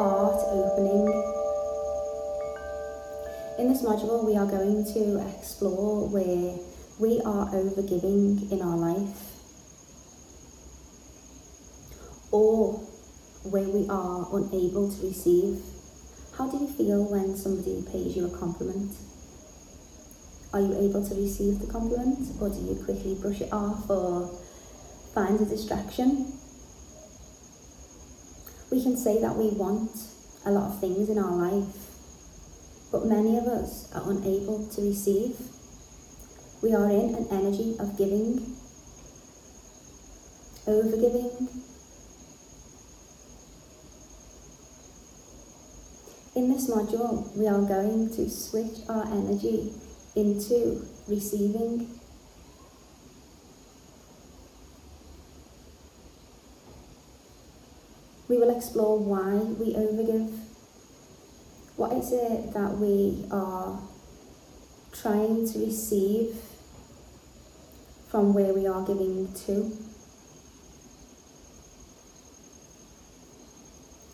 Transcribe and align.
heart 0.00 0.40
opening. 0.48 1.04
In 3.58 3.68
this 3.68 3.82
module, 3.82 4.24
we 4.24 4.34
are 4.34 4.46
going 4.46 4.82
to 4.94 5.20
explore 5.36 6.08
where 6.08 6.56
we 6.98 7.20
are 7.20 7.46
overgiving 7.52 8.50
in 8.50 8.62
our 8.62 8.78
life 8.78 9.36
or 12.30 12.80
where 13.42 13.68
we 13.68 13.86
are 13.90 14.26
unable 14.32 14.90
to 14.90 15.06
receive. 15.06 15.60
How 16.38 16.48
do 16.48 16.56
you 16.56 16.68
feel 16.68 17.04
when 17.04 17.36
somebody 17.36 17.84
pays 17.92 18.16
you 18.16 18.24
a 18.24 18.30
compliment? 18.30 18.96
Are 20.54 20.60
you 20.60 20.78
able 20.80 21.06
to 21.06 21.14
receive 21.14 21.58
the 21.58 21.66
compliment 21.66 22.26
or 22.40 22.48
do 22.48 22.58
you 22.58 22.82
quickly 22.82 23.16
brush 23.20 23.42
it 23.42 23.52
off 23.52 23.90
or 23.90 24.30
find 25.12 25.38
a 25.40 25.44
distraction? 25.44 26.32
We 28.70 28.82
can 28.82 28.96
say 28.96 29.20
that 29.20 29.36
we 29.36 29.48
want 29.48 29.90
a 30.46 30.52
lot 30.52 30.70
of 30.70 30.80
things 30.80 31.08
in 31.08 31.18
our 31.18 31.32
life, 31.32 31.74
but 32.92 33.04
many 33.04 33.36
of 33.36 33.44
us 33.44 33.90
are 33.92 34.08
unable 34.10 34.66
to 34.68 34.82
receive. 34.82 35.36
We 36.62 36.72
are 36.72 36.88
in 36.88 37.14
an 37.16 37.26
energy 37.32 37.76
of 37.80 37.98
giving, 37.98 38.56
overgiving. 40.66 41.48
In 46.36 46.52
this 46.52 46.70
module, 46.70 47.36
we 47.36 47.48
are 47.48 47.60
going 47.62 48.08
to 48.10 48.30
switch 48.30 48.86
our 48.88 49.04
energy 49.06 49.72
into 50.14 50.86
receiving. 51.08 51.98
We 58.30 58.38
will 58.38 58.56
explore 58.56 58.96
why 58.96 59.38
we 59.58 59.74
overgive. 59.74 60.30
What 61.74 61.90
is 61.94 62.12
it 62.12 62.52
that 62.54 62.78
we 62.78 63.26
are 63.28 63.76
trying 64.92 65.50
to 65.50 65.58
receive 65.58 66.36
from 68.08 68.32
where 68.32 68.54
we 68.54 68.68
are 68.68 68.86
giving 68.86 69.34
to? 69.46 69.72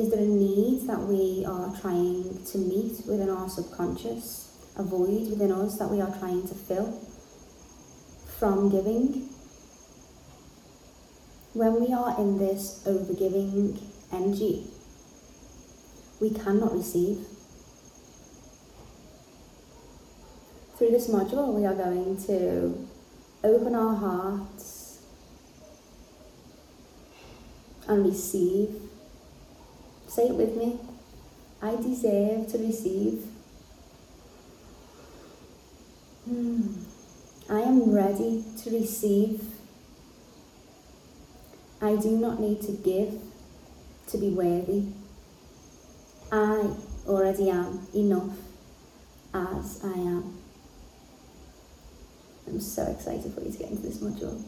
Is 0.00 0.08
there 0.08 0.20
a 0.20 0.26
need 0.26 0.88
that 0.88 1.00
we 1.00 1.44
are 1.44 1.76
trying 1.78 2.42
to 2.46 2.56
meet 2.56 3.04
within 3.06 3.28
our 3.28 3.50
subconscious, 3.50 4.56
a 4.78 4.82
void 4.82 5.28
within 5.28 5.52
us 5.52 5.76
that 5.78 5.90
we 5.90 6.00
are 6.00 6.16
trying 6.18 6.48
to 6.48 6.54
fill 6.54 6.98
from 8.38 8.70
giving? 8.70 9.28
When 11.52 11.78
we 11.78 11.92
are 11.92 12.18
in 12.18 12.38
this 12.38 12.82
overgiving 12.86 13.78
energy, 14.12 14.66
we 16.20 16.30
cannot 16.30 16.74
receive. 16.74 17.24
Through 20.76 20.90
this 20.90 21.08
module, 21.08 21.54
we 21.54 21.66
are 21.66 21.74
going 21.74 22.16
to 22.26 22.88
open 23.42 23.74
our 23.74 23.94
hearts 23.94 25.02
and 27.88 28.04
receive. 28.04 28.80
Say 30.06 30.28
it 30.28 30.34
with 30.34 30.56
me. 30.56 30.78
I 31.60 31.74
deserve 31.76 32.48
to 32.52 32.58
receive. 32.58 33.24
Hmm. 36.24 36.74
I 37.50 37.60
am 37.60 37.92
ready 37.92 38.44
to 38.62 38.70
receive. 38.70 39.42
I 41.80 41.96
do 41.96 42.10
not 42.10 42.38
need 42.40 42.60
to 42.62 42.72
give 42.72 43.20
to 44.08 44.18
be 44.18 44.30
worthy. 44.30 44.86
I 46.32 46.70
already 47.06 47.50
am 47.50 47.86
enough 47.94 48.36
as 49.34 49.80
I 49.84 49.92
am. 49.92 50.38
I'm 52.46 52.60
so 52.60 52.82
excited 52.84 53.32
for 53.32 53.42
you 53.42 53.52
to 53.52 53.58
get 53.58 53.70
into 53.70 53.82
this 53.82 53.98
module. 53.98 54.42